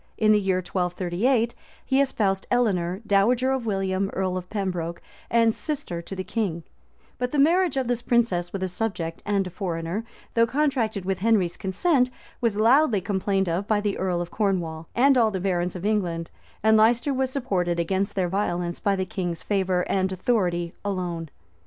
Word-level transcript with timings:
In 0.17 0.31
the 0.31 0.39
year 0.39 0.63
1238, 0.65 1.53
he 1.85 2.01
espoused 2.01 2.47
Eleanor, 2.49 3.01
dowager 3.05 3.51
of 3.51 3.67
William, 3.67 4.09
earl 4.13 4.35
of 4.35 4.49
Pembroke, 4.49 4.99
and 5.29 5.53
sister 5.53 6.01
to 6.01 6.15
the 6.15 6.23
king;[*] 6.23 6.63
but 7.19 7.29
the 7.29 7.37
marriage 7.37 7.77
of 7.77 7.87
this 7.87 8.01
princess 8.01 8.51
with 8.51 8.63
a 8.63 8.67
subject 8.67 9.21
and 9.27 9.45
a 9.45 9.51
foreigner, 9.51 10.03
though 10.33 10.47
contracted 10.47 11.05
with 11.05 11.19
Henry's 11.19 11.55
consent, 11.55 12.09
was 12.41 12.57
loudly 12.57 12.99
complained 12.99 13.47
of 13.47 13.67
by 13.67 13.79
the 13.79 13.95
earl 13.99 14.21
of 14.21 14.31
Cornwall 14.31 14.87
and 14.95 15.19
all 15.19 15.29
the 15.29 15.39
barons 15.39 15.75
of 15.75 15.85
England; 15.85 16.31
and 16.63 16.77
Leicester 16.77 17.13
was 17.13 17.29
supported 17.29 17.79
against 17.79 18.15
their 18.15 18.27
violence 18.27 18.79
by 18.79 18.95
the 18.95 19.05
king's 19.05 19.43
favor 19.43 19.87
and 19.87 20.11
authority 20.11 20.73
alone. 20.83 21.29